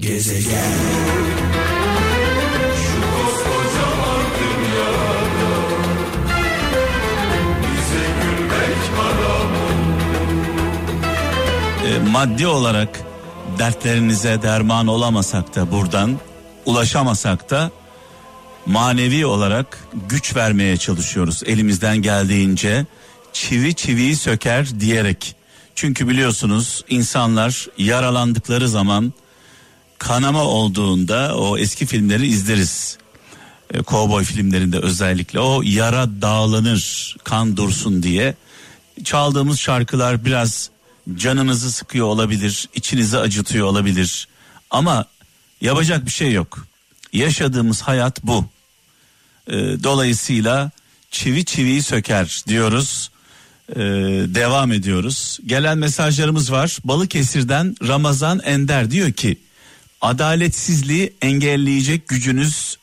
Gezegen. 0.00 0.54
E, 11.86 11.98
maddi 12.10 12.46
olarak 12.46 13.00
dertlerinize 13.58 14.42
derman 14.42 14.86
olamasak 14.86 15.56
da 15.56 15.70
buradan 15.70 16.18
ulaşamasak 16.66 17.50
da 17.50 17.70
manevi 18.66 19.26
olarak 19.26 19.84
güç 20.08 20.36
vermeye 20.36 20.76
çalışıyoruz. 20.76 21.42
Elimizden 21.46 21.96
geldiğince 21.96 22.86
çivi 23.32 23.74
çiviyi 23.74 24.16
söker 24.16 24.80
diyerek. 24.80 25.34
Çünkü 25.74 26.08
biliyorsunuz 26.08 26.84
insanlar 26.88 27.66
yaralandıkları 27.78 28.68
zaman 28.68 29.12
kanama 30.00 30.44
olduğunda 30.44 31.36
o 31.36 31.58
eski 31.58 31.86
filmleri 31.86 32.26
izleriz. 32.26 32.98
E, 33.74 33.82
kovboy 33.82 34.24
filmlerinde 34.24 34.78
özellikle 34.78 35.40
o 35.40 35.62
yara 35.64 36.08
dağlanır 36.22 37.16
kan 37.24 37.56
dursun 37.56 38.02
diye 38.02 38.34
çaldığımız 39.04 39.58
şarkılar 39.58 40.24
biraz 40.24 40.70
canınızı 41.16 41.72
sıkıyor 41.72 42.06
olabilir, 42.06 42.68
içinizi 42.74 43.18
acıtıyor 43.18 43.66
olabilir. 43.66 44.28
Ama 44.70 45.04
yapacak 45.60 46.06
bir 46.06 46.10
şey 46.10 46.32
yok. 46.32 46.66
Yaşadığımız 47.12 47.82
hayat 47.82 48.24
bu. 48.24 48.44
Ee, 49.46 49.52
dolayısıyla 49.82 50.70
çivi 51.10 51.44
çiviyi 51.44 51.82
söker 51.82 52.42
diyoruz. 52.48 53.10
Ee, 53.76 53.80
devam 54.34 54.72
ediyoruz. 54.72 55.38
Gelen 55.46 55.78
mesajlarımız 55.78 56.52
var. 56.52 56.78
Balıkesir'den 56.84 57.76
Ramazan 57.88 58.40
Ender 58.44 58.90
diyor 58.90 59.12
ki 59.12 59.36
adaletsizliği 60.00 61.12
engelleyecek 61.22 62.08
gücünüz 62.08 62.76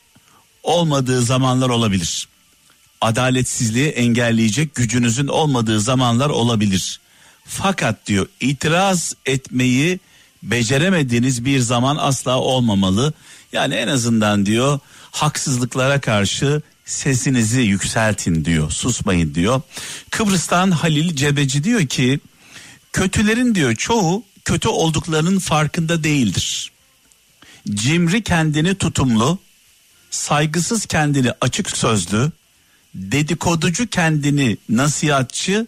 olmadığı 0.62 1.22
zamanlar 1.22 1.68
olabilir. 1.68 2.28
Adaletsizliği 3.00 3.88
engelleyecek 3.88 4.74
gücünüzün 4.74 5.28
olmadığı 5.28 5.80
zamanlar 5.80 6.30
olabilir. 6.30 7.00
Fakat 7.44 8.06
diyor 8.06 8.26
itiraz 8.40 9.14
etmeyi 9.26 10.00
beceremediğiniz 10.42 11.44
bir 11.44 11.60
zaman 11.60 11.96
asla 11.96 12.38
olmamalı. 12.38 13.12
Yani 13.52 13.74
en 13.74 13.88
azından 13.88 14.46
diyor 14.46 14.78
haksızlıklara 15.10 16.00
karşı 16.00 16.62
sesinizi 16.84 17.60
yükseltin 17.60 18.44
diyor. 18.44 18.70
Susmayın 18.70 19.34
diyor. 19.34 19.60
Kıbrıs'tan 20.10 20.70
Halil 20.70 21.16
Cebeci 21.16 21.64
diyor 21.64 21.86
ki 21.86 22.20
kötülerin 22.92 23.54
diyor 23.54 23.74
çoğu 23.74 24.24
kötü 24.44 24.68
olduklarının 24.68 25.38
farkında 25.38 26.04
değildir. 26.04 26.72
Cimri 27.74 28.22
kendini 28.22 28.74
tutumlu, 28.74 29.38
saygısız 30.10 30.86
kendini 30.86 31.32
açık 31.40 31.76
sözlü, 31.76 32.32
dedikoducu 32.94 33.86
kendini 33.86 34.56
nasihatçı, 34.68 35.66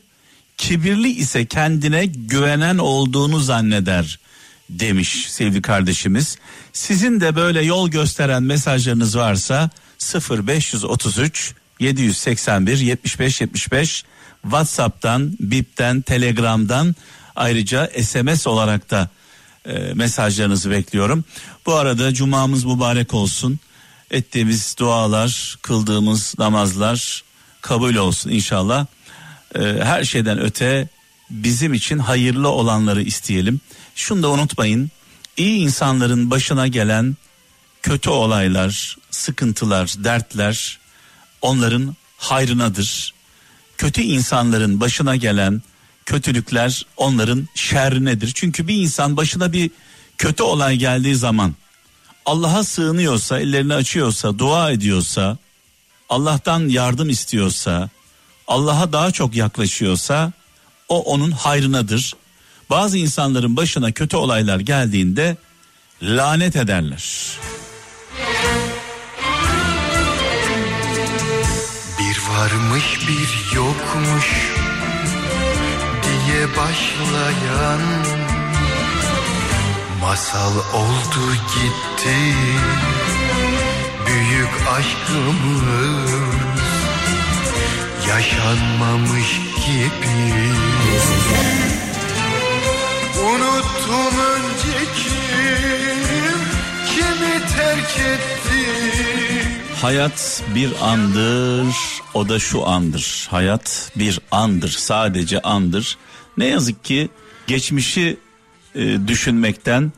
kibirli 0.56 1.10
ise 1.10 1.46
kendine 1.46 2.06
güvenen 2.06 2.78
olduğunu 2.78 3.40
zanneder 3.40 4.18
demiş 4.70 5.26
sevgili 5.30 5.62
kardeşimiz. 5.62 6.38
Sizin 6.72 7.20
de 7.20 7.36
böyle 7.36 7.62
yol 7.62 7.88
gösteren 7.88 8.42
mesajlarınız 8.42 9.16
varsa 9.16 9.70
0533 10.30 11.54
781 11.80 12.78
75 12.78 13.40
75 13.40 14.04
WhatsApp'tan, 14.42 15.36
Bip'ten, 15.40 16.00
Telegram'dan 16.00 16.94
ayrıca 17.36 17.90
SMS 18.02 18.46
olarak 18.46 18.90
da 18.90 19.10
e, 19.66 19.72
mesajlarınızı 19.94 20.70
bekliyorum. 20.70 21.24
Bu 21.66 21.74
arada 21.74 22.14
cumamız 22.14 22.64
mübarek 22.64 23.14
olsun. 23.14 23.58
Ettiğimiz 24.10 24.76
dualar, 24.78 25.58
kıldığımız 25.62 26.34
namazlar 26.38 27.22
kabul 27.60 27.94
olsun 27.94 28.30
inşallah. 28.30 28.86
E, 29.54 29.60
her 29.60 30.04
şeyden 30.04 30.40
öte 30.40 30.88
bizim 31.30 31.74
için 31.74 31.98
hayırlı 31.98 32.48
olanları 32.48 33.02
isteyelim. 33.02 33.60
Şunu 33.94 34.22
da 34.22 34.30
unutmayın. 34.30 34.90
İyi 35.36 35.58
insanların 35.58 36.30
başına 36.30 36.66
gelen 36.66 37.16
kötü 37.82 38.10
olaylar, 38.10 38.96
sıkıntılar, 39.10 39.94
dertler 39.98 40.78
onların 41.42 41.96
hayrınadır. 42.16 43.14
Kötü 43.78 44.00
insanların 44.02 44.80
başına 44.80 45.16
gelen 45.16 45.62
kötülükler 46.06 46.86
onların 46.96 47.48
şerrinedir. 47.54 48.32
Çünkü 48.34 48.68
bir 48.68 48.74
insan 48.74 49.16
başına 49.16 49.52
bir 49.52 49.70
kötü 50.18 50.42
olay 50.42 50.76
geldiği 50.76 51.16
zaman 51.16 51.54
Allah'a 52.26 52.64
sığınıyorsa, 52.64 53.40
ellerini 53.40 53.74
açıyorsa, 53.74 54.38
dua 54.38 54.70
ediyorsa, 54.70 55.38
Allah'tan 56.08 56.68
yardım 56.68 57.08
istiyorsa, 57.08 57.88
Allah'a 58.46 58.92
daha 58.92 59.10
çok 59.10 59.34
yaklaşıyorsa 59.34 60.32
o 60.88 61.02
onun 61.02 61.30
hayrınadır. 61.30 62.14
Bazı 62.70 62.98
insanların 62.98 63.56
başına 63.56 63.92
kötü 63.92 64.16
olaylar 64.16 64.60
geldiğinde 64.60 65.36
lanet 66.02 66.56
ederler. 66.56 67.04
Bir 71.98 72.18
varmış 72.30 73.00
bir 73.08 73.56
yokmuş 73.56 74.60
başlayan 76.56 77.80
masal 80.00 80.52
oldu 80.56 81.32
gitti 81.54 82.34
büyük 84.06 84.54
aşkımız 84.78 85.62
yaşanmamış 88.08 89.40
gibi 89.66 90.52
Unuttum 93.20 94.18
önceki 94.18 95.20
kimi 96.86 97.46
terk 97.56 97.98
etti 97.98 98.40
Hayat 99.82 100.42
bir 100.54 100.70
andır, 100.82 101.74
o 102.14 102.28
da 102.28 102.38
şu 102.38 102.68
andır. 102.68 103.28
Hayat 103.30 103.92
bir 103.96 104.20
andır, 104.30 104.68
sadece 104.68 105.40
andır. 105.40 105.98
Ne 106.40 106.46
yazık 106.46 106.84
ki 106.84 107.08
geçmişi 107.46 108.16
e, 108.74 109.08
düşünmekten, 109.08 109.92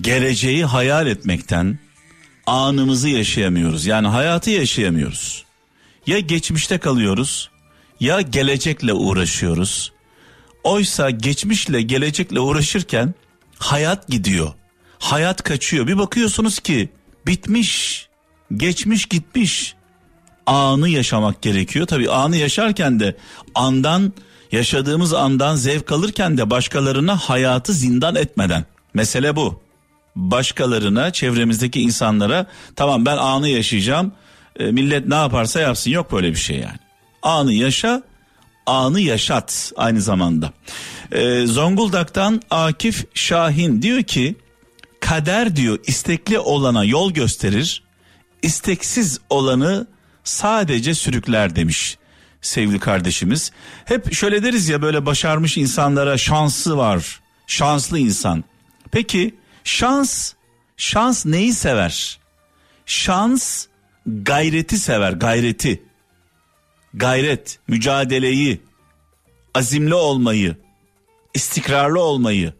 geleceği 0.00 0.64
hayal 0.64 1.06
etmekten 1.06 1.78
anımızı 2.46 3.08
yaşayamıyoruz. 3.08 3.86
Yani 3.86 4.08
hayatı 4.08 4.50
yaşayamıyoruz. 4.50 5.44
Ya 6.06 6.18
geçmişte 6.18 6.78
kalıyoruz, 6.78 7.50
ya 8.00 8.20
gelecekle 8.20 8.92
uğraşıyoruz. 8.92 9.92
Oysa 10.64 11.10
geçmişle 11.10 11.82
gelecekle 11.82 12.40
uğraşırken 12.40 13.14
hayat 13.58 14.08
gidiyor. 14.08 14.52
Hayat 14.98 15.42
kaçıyor. 15.42 15.86
Bir 15.86 15.98
bakıyorsunuz 15.98 16.58
ki 16.58 16.88
bitmiş, 17.26 18.08
geçmiş 18.56 19.06
gitmiş. 19.06 19.74
Anı 20.46 20.88
yaşamak 20.88 21.42
gerekiyor. 21.42 21.86
Tabii 21.86 22.10
anı 22.10 22.36
yaşarken 22.36 23.00
de 23.00 23.16
andan 23.54 24.12
yaşadığımız 24.52 25.14
andan 25.14 25.56
zevk 25.56 25.92
alırken 25.92 26.38
de 26.38 26.50
başkalarına 26.50 27.16
hayatı 27.16 27.72
zindan 27.72 28.14
etmeden. 28.14 28.64
Mesele 28.94 29.36
bu. 29.36 29.62
Başkalarına, 30.16 31.12
çevremizdeki 31.12 31.80
insanlara 31.80 32.46
tamam 32.76 33.06
ben 33.06 33.16
anı 33.16 33.48
yaşayacağım. 33.48 34.12
E, 34.58 34.64
millet 34.64 35.06
ne 35.06 35.14
yaparsa 35.14 35.60
yapsın 35.60 35.90
yok 35.90 36.12
böyle 36.12 36.30
bir 36.30 36.36
şey 36.36 36.56
yani. 36.56 36.78
Anı 37.22 37.52
yaşa, 37.52 38.02
anı 38.66 39.00
yaşat 39.00 39.72
aynı 39.76 40.00
zamanda. 40.00 40.52
E, 41.12 41.46
Zonguldak'tan 41.46 42.42
Akif 42.50 43.06
Şahin 43.14 43.82
diyor 43.82 44.02
ki 44.02 44.36
kader 45.00 45.56
diyor 45.56 45.78
istekli 45.86 46.38
olana 46.38 46.84
yol 46.84 47.12
gösterir, 47.12 47.82
isteksiz 48.42 49.20
olanı 49.30 49.86
sadece 50.24 50.94
sürükler 50.94 51.56
demiş 51.56 51.97
sevgili 52.42 52.78
kardeşimiz. 52.78 53.52
Hep 53.84 54.14
şöyle 54.14 54.42
deriz 54.42 54.68
ya 54.68 54.82
böyle 54.82 55.06
başarmış 55.06 55.56
insanlara 55.58 56.18
şansı 56.18 56.76
var. 56.76 57.20
Şanslı 57.46 57.98
insan. 57.98 58.44
Peki 58.90 59.34
şans 59.64 60.32
şans 60.76 61.26
neyi 61.26 61.52
sever? 61.52 62.18
Şans 62.86 63.66
gayreti 64.06 64.78
sever, 64.78 65.12
gayreti. 65.12 65.82
Gayret, 66.94 67.58
mücadeleyi, 67.68 68.60
azimli 69.54 69.94
olmayı, 69.94 70.56
istikrarlı 71.34 72.00
olmayı. 72.00 72.52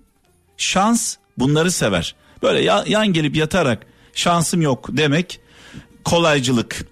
Şans 0.56 1.16
bunları 1.38 1.70
sever. 1.70 2.14
Böyle 2.42 2.62
yan 2.86 3.12
gelip 3.12 3.36
yatarak 3.36 3.86
şansım 4.14 4.62
yok 4.62 4.88
demek 4.92 5.40
kolaycılık. 6.04 6.86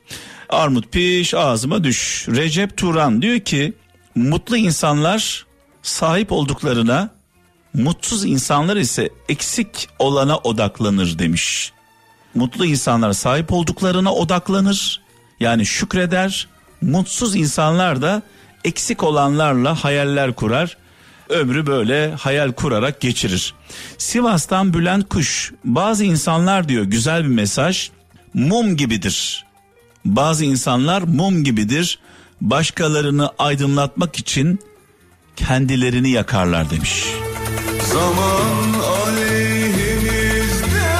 Armut 0.48 0.92
piş 0.92 1.34
ağzıma 1.34 1.84
düş. 1.84 2.26
Recep 2.28 2.76
Turan 2.76 3.22
diyor 3.22 3.40
ki 3.40 3.72
mutlu 4.14 4.56
insanlar 4.56 5.46
sahip 5.82 6.32
olduklarına 6.32 7.16
Mutsuz 7.76 8.24
insanlar 8.24 8.76
ise 8.76 9.10
eksik 9.28 9.88
olana 9.98 10.36
odaklanır 10.38 11.18
demiş. 11.18 11.72
Mutlu 12.34 12.66
insanlar 12.66 13.12
sahip 13.12 13.52
olduklarına 13.52 14.12
odaklanır. 14.14 15.02
Yani 15.40 15.66
şükreder. 15.66 16.48
Mutsuz 16.80 17.36
insanlar 17.36 18.02
da 18.02 18.22
eksik 18.64 19.02
olanlarla 19.02 19.84
hayaller 19.84 20.34
kurar. 20.34 20.76
Ömrü 21.28 21.66
böyle 21.66 22.14
hayal 22.14 22.52
kurarak 22.52 23.00
geçirir. 23.00 23.54
Sivas'tan 23.98 24.74
Bülent 24.74 25.08
Kuş 25.08 25.52
bazı 25.64 26.04
insanlar 26.04 26.68
diyor 26.68 26.84
güzel 26.84 27.24
bir 27.24 27.28
mesaj 27.28 27.90
mum 28.34 28.76
gibidir. 28.76 29.45
Bazı 30.06 30.44
insanlar 30.44 31.02
mum 31.02 31.44
gibidir. 31.44 31.98
Başkalarını 32.40 33.30
aydınlatmak 33.38 34.18
için 34.18 34.60
kendilerini 35.36 36.10
yakarlar 36.10 36.70
demiş. 36.70 37.06
Zaman 37.92 38.80
aleyhimizde 39.06 40.90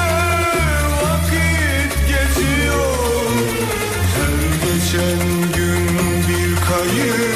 vakit 1.03 1.93
geçiyor 2.07 2.95
Her 4.15 4.35
geçen 4.65 5.19
gün 5.55 5.87
bir 6.27 6.55
kayıp 6.55 7.26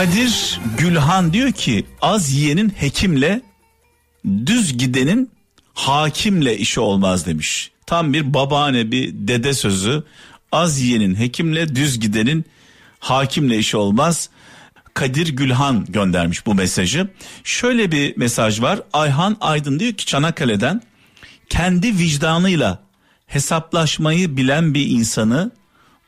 Kadir 0.00 0.60
Gülhan 0.78 1.32
diyor 1.32 1.52
ki 1.52 1.86
az 2.02 2.32
yiyenin 2.32 2.68
hekimle 2.68 3.42
düz 4.46 4.78
gidenin 4.78 5.30
hakimle 5.74 6.58
işi 6.58 6.80
olmaz 6.80 7.26
demiş. 7.26 7.70
Tam 7.86 8.12
bir 8.12 8.34
babaanne 8.34 8.90
bir 8.90 9.12
dede 9.14 9.54
sözü. 9.54 10.04
Az 10.52 10.80
yiyenin 10.80 11.14
hekimle 11.14 11.76
düz 11.76 12.00
gidenin 12.00 12.44
hakimle 12.98 13.58
işi 13.58 13.76
olmaz. 13.76 14.30
Kadir 14.94 15.28
Gülhan 15.28 15.86
göndermiş 15.88 16.46
bu 16.46 16.54
mesajı. 16.54 17.08
Şöyle 17.44 17.92
bir 17.92 18.16
mesaj 18.16 18.60
var. 18.60 18.82
Ayhan 18.92 19.36
Aydın 19.40 19.80
diyor 19.80 19.92
ki 19.92 20.06
Çanakkale'den 20.06 20.82
kendi 21.48 21.98
vicdanıyla 21.98 22.82
hesaplaşmayı 23.26 24.36
bilen 24.36 24.74
bir 24.74 24.86
insanı 24.86 25.50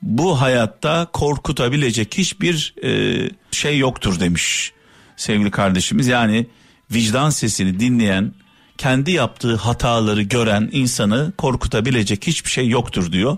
bu 0.03 0.41
hayatta 0.41 1.09
korkutabilecek 1.13 2.19
hiçbir 2.19 2.75
e, 2.85 3.31
şey 3.51 3.79
yoktur 3.79 4.21
demiş 4.21 4.73
sevgili 5.17 5.51
kardeşimiz. 5.51 6.07
Yani 6.07 6.47
vicdan 6.91 7.31
sesini 7.31 7.81
dinleyen, 7.81 8.35
kendi 8.79 9.11
yaptığı 9.11 9.57
hataları 9.57 10.23
gören 10.23 10.69
insanı 10.73 11.33
korkutabilecek 11.39 12.27
hiçbir 12.27 12.51
şey 12.51 12.69
yoktur 12.69 13.13
diyor. 13.13 13.37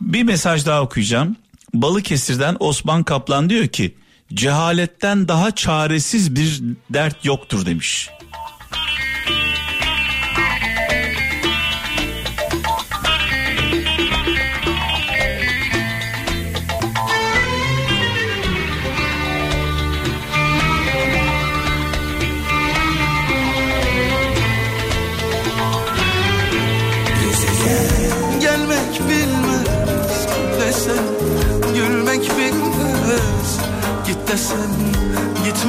Bir 0.00 0.22
mesaj 0.22 0.66
daha 0.66 0.82
okuyacağım. 0.82 1.36
Balıkesir'den 1.74 2.56
Osman 2.60 3.02
Kaplan 3.02 3.50
diyor 3.50 3.66
ki 3.66 3.96
cehaletten 4.34 5.28
daha 5.28 5.50
çaresiz 5.50 6.36
bir 6.36 6.62
dert 6.90 7.24
yoktur 7.24 7.66
demiş. 7.66 8.10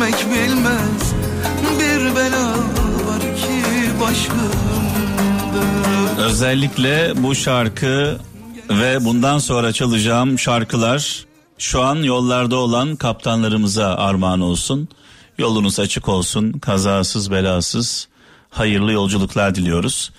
Gitmek 0.10 0.32
bilmez 0.32 1.14
Bir 1.80 2.16
bela 2.16 2.50
var 3.08 3.22
ki 3.22 3.64
başımda 4.02 4.52
Özellikle 6.24 7.24
bu 7.24 7.36
şarkı 7.36 8.18
ve 8.70 9.06
bundan 9.06 9.38
sonra 9.38 9.74
çalacağım 9.74 10.40
şarkılar 10.40 11.26
şu 11.58 11.82
an 11.82 11.96
yollarda 11.96 12.56
olan 12.56 12.96
kaptanlarımıza 12.96 13.96
armağan 13.96 14.42
olsun. 14.42 14.88
Yolunuz 15.38 15.80
açık 15.80 16.10
olsun, 16.10 16.52
kazasız 16.52 17.32
belasız, 17.32 18.08
hayırlı 18.50 18.92
yolculuklar 18.92 19.56
diliyoruz. 19.56 20.12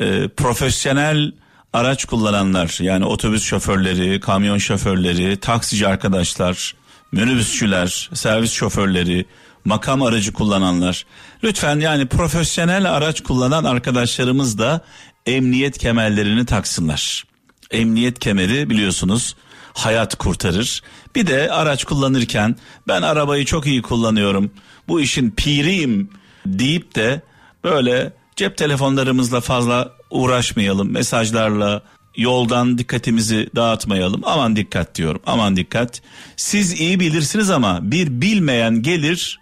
Ee, 0.00 0.28
profesyonel 0.28 1.32
araç 1.72 2.04
kullananlar 2.04 2.78
yani 2.80 3.04
otobüs 3.04 3.42
şoförleri, 3.42 4.20
kamyon 4.20 4.58
şoförleri, 4.58 5.36
taksici 5.36 5.88
arkadaşlar, 5.88 6.74
minibüsçüler, 7.14 8.10
servis 8.14 8.52
şoförleri, 8.52 9.26
makam 9.64 10.02
aracı 10.02 10.32
kullananlar. 10.32 11.06
Lütfen 11.44 11.80
yani 11.80 12.06
profesyonel 12.06 12.92
araç 12.92 13.22
kullanan 13.22 13.64
arkadaşlarımız 13.64 14.58
da 14.58 14.84
emniyet 15.26 15.78
kemerlerini 15.78 16.46
taksınlar. 16.46 17.24
Emniyet 17.70 18.18
kemeri 18.18 18.70
biliyorsunuz 18.70 19.36
hayat 19.74 20.14
kurtarır. 20.14 20.82
Bir 21.14 21.26
de 21.26 21.52
araç 21.52 21.84
kullanırken 21.84 22.56
ben 22.88 23.02
arabayı 23.02 23.44
çok 23.44 23.66
iyi 23.66 23.82
kullanıyorum. 23.82 24.50
Bu 24.88 25.00
işin 25.00 25.30
piriyim 25.30 26.10
deyip 26.46 26.94
de 26.94 27.22
böyle 27.64 28.12
cep 28.36 28.56
telefonlarımızla 28.56 29.40
fazla 29.40 29.92
uğraşmayalım. 30.10 30.92
Mesajlarla 30.92 31.82
yoldan 32.16 32.78
dikkatimizi 32.78 33.50
dağıtmayalım. 33.56 34.20
Aman 34.24 34.56
dikkat 34.56 34.94
diyorum. 34.94 35.22
Aman 35.26 35.56
dikkat. 35.56 36.02
Siz 36.36 36.80
iyi 36.80 37.00
bilirsiniz 37.00 37.50
ama 37.50 37.78
bir 37.82 38.20
bilmeyen 38.20 38.82
gelir 38.82 39.40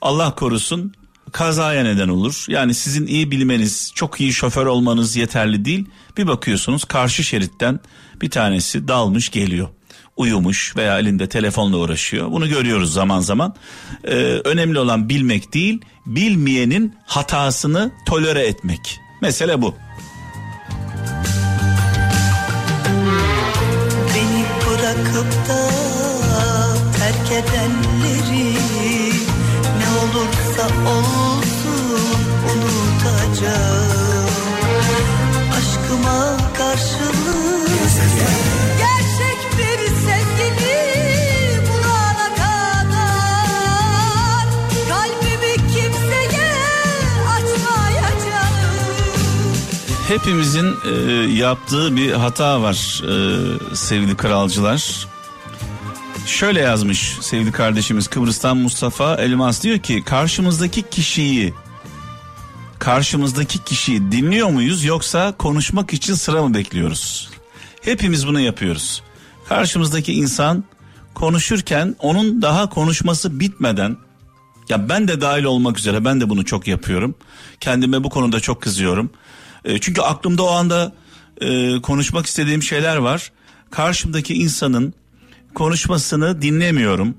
Allah 0.00 0.34
korusun 0.34 0.94
kazaya 1.32 1.82
neden 1.82 2.08
olur. 2.08 2.44
Yani 2.48 2.74
sizin 2.74 3.06
iyi 3.06 3.30
bilmeniz, 3.30 3.92
çok 3.94 4.20
iyi 4.20 4.32
şoför 4.32 4.66
olmanız 4.66 5.16
yeterli 5.16 5.64
değil. 5.64 5.84
Bir 6.16 6.26
bakıyorsunuz 6.26 6.84
karşı 6.84 7.24
şeritten 7.24 7.80
bir 8.22 8.30
tanesi 8.30 8.88
dalmış 8.88 9.28
geliyor. 9.28 9.68
Uyumuş 10.16 10.76
veya 10.76 10.98
elinde 10.98 11.28
telefonla 11.28 11.76
uğraşıyor. 11.76 12.32
Bunu 12.32 12.48
görüyoruz 12.48 12.92
zaman 12.92 13.20
zaman. 13.20 13.54
Ee, 14.04 14.14
önemli 14.44 14.78
olan 14.78 15.08
bilmek 15.08 15.54
değil, 15.54 15.80
bilmeyenin 16.06 16.94
hatasını 17.06 17.92
tolere 18.06 18.46
etmek. 18.46 19.00
Mesele 19.22 19.62
bu. 19.62 19.74
Bırakıp 25.14 25.48
da 25.48 25.73
Hepimizin 50.08 50.74
e, 50.84 50.90
yaptığı 51.32 51.96
bir 51.96 52.12
hata 52.12 52.62
var 52.62 53.02
e, 53.02 53.76
sevgili 53.76 54.16
kralcılar. 54.16 55.06
Şöyle 56.26 56.60
yazmış 56.60 57.18
sevgili 57.20 57.52
kardeşimiz 57.52 58.08
Kıbrıs'tan 58.08 58.56
Mustafa 58.56 59.14
Elmas 59.14 59.62
diyor 59.62 59.78
ki 59.78 60.02
karşımızdaki 60.06 60.82
kişiyi 60.82 61.54
karşımızdaki 62.78 63.64
kişiyi 63.64 64.12
dinliyor 64.12 64.48
muyuz 64.48 64.84
yoksa 64.84 65.32
konuşmak 65.32 65.92
için 65.92 66.14
sıra 66.14 66.42
mı 66.42 66.54
bekliyoruz? 66.54 67.30
Hepimiz 67.82 68.26
bunu 68.26 68.40
yapıyoruz. 68.40 69.02
Karşımızdaki 69.48 70.12
insan 70.12 70.64
konuşurken 71.14 71.96
onun 71.98 72.42
daha 72.42 72.68
konuşması 72.68 73.40
bitmeden 73.40 73.96
ya 74.68 74.88
ben 74.88 75.08
de 75.08 75.20
dahil 75.20 75.44
olmak 75.44 75.78
üzere 75.78 76.04
ben 76.04 76.20
de 76.20 76.28
bunu 76.28 76.44
çok 76.44 76.66
yapıyorum. 76.68 77.14
Kendime 77.60 78.04
bu 78.04 78.10
konuda 78.10 78.40
çok 78.40 78.62
kızıyorum. 78.62 79.10
E, 79.64 79.78
çünkü 79.78 80.00
aklımda 80.00 80.42
o 80.42 80.50
anda 80.50 80.92
e, 81.40 81.80
konuşmak 81.82 82.26
istediğim 82.26 82.62
şeyler 82.62 82.96
var. 82.96 83.32
Karşımdaki 83.70 84.34
insanın 84.34 84.94
konuşmasını 85.54 86.42
dinlemiyorum. 86.42 87.16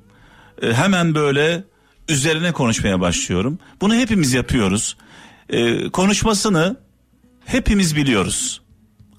E, 0.61 0.73
hemen 0.73 1.15
böyle 1.15 1.63
üzerine 2.09 2.51
konuşmaya 2.51 2.99
başlıyorum. 2.99 3.59
Bunu 3.81 3.95
hepimiz 3.95 4.33
yapıyoruz. 4.33 4.97
Konuşmasını 5.93 6.77
hepimiz 7.45 7.95
biliyoruz. 7.95 8.61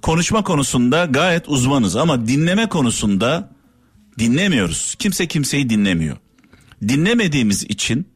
Konuşma 0.02 0.44
konusunda 0.44 1.04
gayet 1.04 1.48
uzmanız 1.48 1.96
ama 1.96 2.28
dinleme 2.28 2.68
konusunda 2.68 3.50
dinlemiyoruz. 4.18 4.94
Kimse 4.98 5.26
kimseyi 5.26 5.70
dinlemiyor. 5.70 6.16
Dinlemediğimiz 6.88 7.64
için 7.64 8.08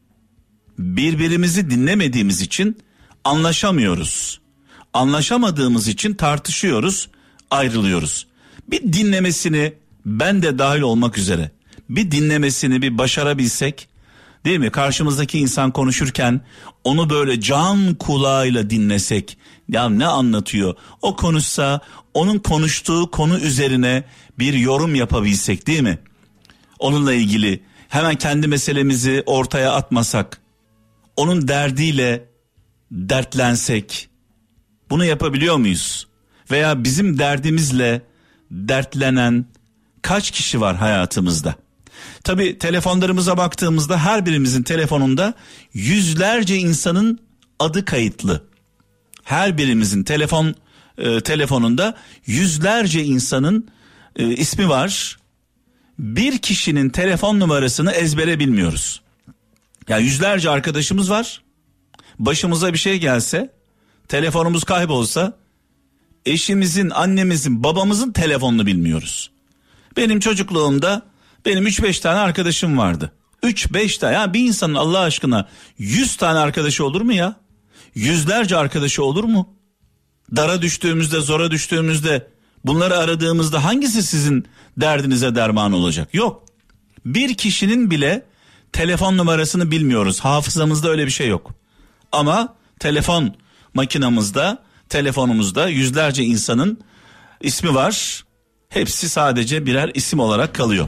birbirimizi 0.79 1.69
dinlemediğimiz 1.69 2.41
için 2.41 2.77
anlaşamıyoruz. 3.23 4.41
Anlaşamadığımız 4.93 5.87
için 5.87 6.13
tartışıyoruz, 6.13 7.09
ayrılıyoruz. 7.51 8.27
Bir 8.67 8.93
dinlemesini 8.93 9.73
ben 10.05 10.43
de 10.43 10.59
dahil 10.59 10.81
olmak 10.81 11.17
üzere 11.17 11.51
bir 11.89 12.11
dinlemesini 12.11 12.81
bir 12.81 12.97
başarabilsek 12.97 13.87
değil 14.45 14.59
mi? 14.59 14.69
Karşımızdaki 14.71 15.39
insan 15.39 15.71
konuşurken 15.71 16.41
onu 16.83 17.09
böyle 17.09 17.41
can 17.41 17.95
kulağıyla 17.95 18.69
dinlesek 18.69 19.37
ya 19.69 19.89
ne 19.89 20.05
anlatıyor? 20.05 20.75
O 21.01 21.15
konuşsa 21.15 21.81
onun 22.13 22.39
konuştuğu 22.39 23.11
konu 23.11 23.39
üzerine 23.39 24.03
bir 24.39 24.53
yorum 24.53 24.95
yapabilsek 24.95 25.67
değil 25.67 25.81
mi? 25.81 25.99
Onunla 26.79 27.13
ilgili 27.13 27.63
hemen 27.89 28.15
kendi 28.15 28.47
meselemizi 28.47 29.23
ortaya 29.25 29.71
atmasak, 29.71 30.41
onun 31.15 31.47
derdiyle 31.47 32.29
dertlensek, 32.91 34.09
bunu 34.91 35.05
yapabiliyor 35.05 35.57
muyuz? 35.57 36.07
Veya 36.51 36.83
bizim 36.83 37.19
derdimizle 37.19 38.01
dertlenen 38.51 39.45
kaç 40.01 40.31
kişi 40.31 40.61
var 40.61 40.75
hayatımızda? 40.75 41.55
Tabi 42.23 42.57
telefonlarımıza 42.57 43.37
baktığımızda 43.37 44.05
her 44.05 44.25
birimizin 44.25 44.63
telefonunda 44.63 45.33
yüzlerce 45.73 46.57
insanın 46.57 47.19
adı 47.59 47.85
kayıtlı. 47.85 48.43
Her 49.23 49.57
birimizin 49.57 50.03
telefon 50.03 50.55
e, 50.97 51.21
telefonunda 51.21 51.97
yüzlerce 52.25 53.03
insanın 53.03 53.67
e, 54.15 54.27
ismi 54.27 54.69
var. 54.69 55.17
Bir 55.99 56.37
kişinin 56.37 56.89
telefon 56.89 57.39
numarasını 57.39 57.91
ezbere 57.91 58.39
bilmiyoruz. 58.39 59.01
Ya 59.87 59.97
yani 59.97 60.05
yüzlerce 60.05 60.49
arkadaşımız 60.49 61.09
var. 61.09 61.41
Başımıza 62.19 62.73
bir 62.73 62.77
şey 62.77 62.99
gelse, 62.99 63.49
telefonumuz 64.11 64.63
kaybolsa 64.63 65.33
eşimizin, 66.25 66.89
annemizin, 66.89 67.63
babamızın 67.63 68.11
telefonunu 68.11 68.65
bilmiyoruz. 68.65 69.31
Benim 69.97 70.19
çocukluğumda 70.19 71.01
benim 71.45 71.67
3-5 71.67 72.01
tane 72.01 72.19
arkadaşım 72.19 72.77
vardı. 72.77 73.11
3-5 73.43 73.99
tane 73.99 74.13
ya 74.13 74.33
bir 74.33 74.39
insanın 74.39 74.75
Allah 74.75 74.99
aşkına 74.99 75.47
100 75.77 76.15
tane 76.15 76.39
arkadaşı 76.39 76.85
olur 76.85 77.01
mu 77.01 77.13
ya? 77.13 77.35
Yüzlerce 77.95 78.57
arkadaşı 78.57 79.03
olur 79.03 79.23
mu? 79.23 79.55
Dara 80.35 80.61
düştüğümüzde, 80.61 81.19
zora 81.19 81.51
düştüğümüzde 81.51 82.27
bunları 82.65 82.97
aradığımızda 82.97 83.63
hangisi 83.63 84.03
sizin 84.03 84.45
derdinize 84.77 85.35
derman 85.35 85.73
olacak? 85.73 86.13
Yok. 86.13 86.45
Bir 87.05 87.33
kişinin 87.33 87.91
bile 87.91 88.25
telefon 88.71 89.17
numarasını 89.17 89.71
bilmiyoruz. 89.71 90.19
Hafızamızda 90.19 90.89
öyle 90.89 91.05
bir 91.05 91.11
şey 91.11 91.27
yok. 91.27 91.51
Ama 92.11 92.55
telefon 92.79 93.40
makinamızda, 93.73 94.63
telefonumuzda 94.89 95.67
yüzlerce 95.67 96.23
insanın 96.23 96.79
ismi 97.41 97.75
var. 97.75 98.23
Hepsi 98.69 99.09
sadece 99.09 99.65
birer 99.65 99.91
isim 99.93 100.19
olarak 100.19 100.55
kalıyor. 100.55 100.87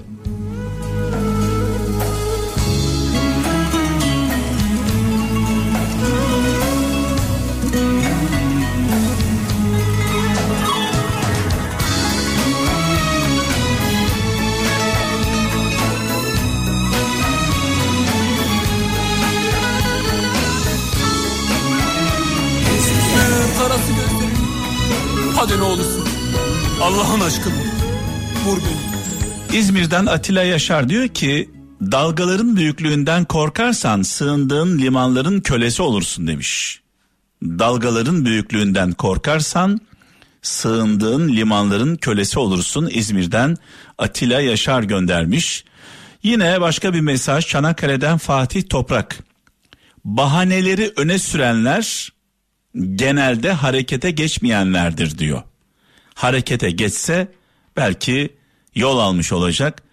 Allah'ın 27.14 27.28
aşkına. 27.28 27.54
Vur 28.46 28.58
beni. 28.58 29.60
İzmir'den 29.60 30.06
Atilla 30.06 30.44
Yaşar 30.44 30.90
diyor 30.90 31.08
ki 31.08 31.50
dalgaların 31.82 32.56
büyüklüğünden 32.56 33.26
korkarsan 33.26 34.02
sığındığın 34.02 34.78
limanların 34.78 35.42
kölesi 35.42 35.82
olursun 35.82 36.28
demiş. 36.28 36.82
Dalgaların 37.44 38.26
büyüklüğünden 38.26 38.92
korkarsan 38.92 39.82
sığındığın 40.42 41.28
limanların 41.28 41.96
kölesi 41.96 42.40
olursun 42.40 42.90
İzmir'den 42.94 43.58
Atilla 43.98 44.42
Yaşar 44.42 44.84
göndermiş. 44.84 45.66
Yine 46.24 46.62
başka 46.62 46.94
bir 46.94 47.02
mesaj 47.02 47.48
Çanakkale'den 47.48 48.18
Fatih 48.18 48.64
Toprak. 48.70 49.20
Bahaneleri 50.06 50.94
öne 50.96 51.20
sürenler 51.20 52.14
genelde 52.96 53.52
harekete 53.52 54.12
geçmeyenlerdir 54.12 55.18
diyor. 55.18 55.44
Harekete 56.16 56.72
geçse 56.72 57.28
belki 57.78 58.30
yol 58.76 59.00
almış 59.00 59.32
olacak. 59.34 59.84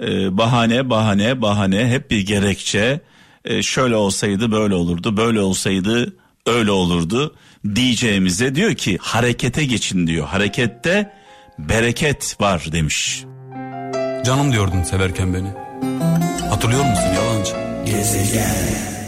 Ee, 0.00 0.38
bahane 0.38 0.90
bahane 0.90 1.42
bahane 1.42 1.88
hep 1.88 2.10
bir 2.10 2.26
gerekçe. 2.26 3.00
Ee, 3.44 3.62
şöyle 3.62 3.96
olsaydı 3.96 4.52
böyle 4.52 4.74
olurdu, 4.74 5.16
böyle 5.16 5.40
olsaydı 5.40 6.16
öyle 6.46 6.70
olurdu 6.70 7.34
diyeceğimize 7.74 8.54
diyor 8.54 8.74
ki 8.74 8.98
harekete 9.00 9.64
geçin 9.64 10.06
diyor. 10.06 10.26
Harekette 10.26 11.12
bereket 11.58 12.36
var 12.40 12.64
demiş. 12.72 13.24
Canım 14.24 14.52
diyordun 14.52 14.82
severken 14.82 15.34
beni. 15.34 15.48
Hatırlıyor 16.48 16.84
musun 16.84 17.14
yalancı? 17.14 17.52
Gezegen 17.86 19.01